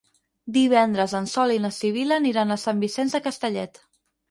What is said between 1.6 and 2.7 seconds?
na Sibil·la aniran a